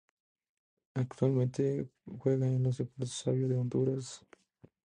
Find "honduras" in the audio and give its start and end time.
3.57-4.25